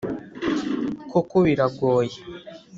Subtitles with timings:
[1.11, 2.17] koko biragoye